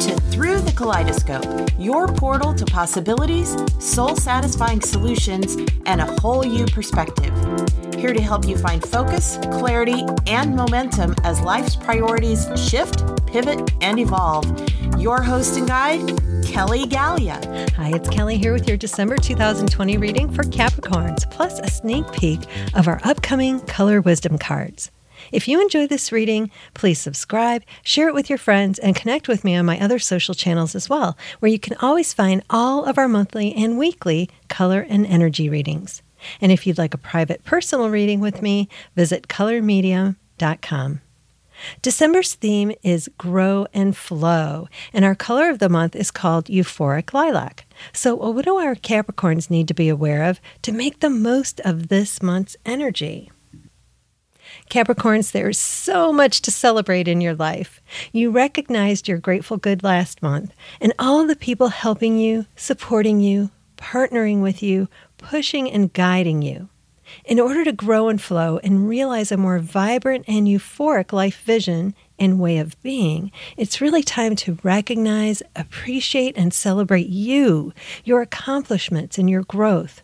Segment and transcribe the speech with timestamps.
[0.00, 6.66] to Through the Kaleidoscope, your portal to possibilities, soul satisfying solutions, and a whole you
[6.66, 7.32] perspective.
[7.94, 13.98] Here to help you find focus, clarity, and momentum as life's priorities shift, pivot, and
[13.98, 14.46] evolve.
[15.00, 17.40] Your host and guide, Kelly Gallia.
[17.76, 22.40] Hi, it's Kelly here with your December 2020 reading for Capricorns, plus a sneak peek
[22.74, 24.90] of our upcoming color wisdom cards.
[25.32, 29.44] If you enjoy this reading, please subscribe, share it with your friends, and connect with
[29.44, 32.98] me on my other social channels as well, where you can always find all of
[32.98, 36.02] our monthly and weekly color and energy readings.
[36.40, 41.00] And if you'd like a private personal reading with me, visit colormedium.com.
[41.80, 47.14] December's theme is grow and flow, and our color of the month is called euphoric
[47.14, 47.64] lilac.
[47.92, 51.88] So, what do our Capricorns need to be aware of to make the most of
[51.88, 53.30] this month's energy?
[54.70, 57.80] Capricorns, there's so much to celebrate in your life.
[58.12, 63.50] You recognized your grateful good last month, and all the people helping you, supporting you,
[63.76, 66.68] partnering with you, pushing and guiding you.
[67.24, 71.94] In order to grow and flow and realize a more vibrant and euphoric life vision
[72.18, 77.72] and way of being, it's really time to recognize, appreciate, and celebrate you,
[78.04, 80.02] your accomplishments, and your growth.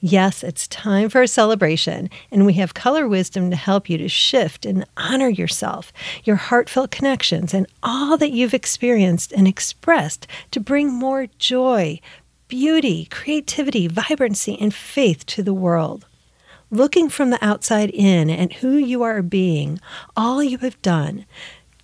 [0.00, 4.08] Yes, it's time for a celebration, and we have color wisdom to help you to
[4.08, 5.92] shift and honor yourself,
[6.24, 12.00] your heartfelt connections, and all that you've experienced and expressed to bring more joy,
[12.48, 16.06] beauty, creativity, vibrancy, and faith to the world.
[16.70, 19.80] Looking from the outside in at who you are being,
[20.16, 21.24] all you have done,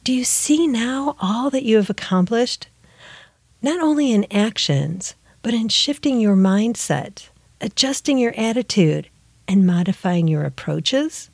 [0.03, 2.69] do you see now all that you have accomplished?
[3.63, 7.29] Not only in actions, but in shifting your mindset
[7.61, 9.09] adjusting your attitude,
[9.47, 11.31] and modifying your approaches?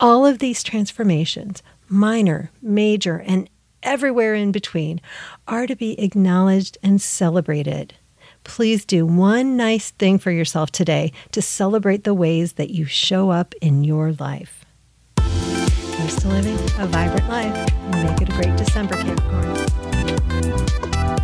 [0.00, 3.48] All of these transformations, minor, major, and
[3.82, 5.00] everywhere in between,
[5.46, 7.94] are to be acknowledged and celebrated.
[8.44, 13.30] Please do one nice thing for yourself today to celebrate the ways that you show
[13.30, 14.64] up in your life.
[15.18, 17.54] Here's to living a vibrant life.
[17.92, 19.56] Make it a great December, Capricorn.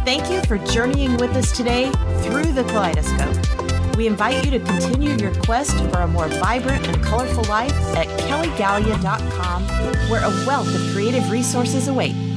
[0.04, 1.90] Thank you for journeying with us today
[2.22, 3.61] through the kaleidoscope.
[3.96, 8.06] We invite you to continue your quest for a more vibrant and colorful life at
[8.20, 9.64] kellygallia.com,
[10.08, 12.31] where a wealth of creative resources await.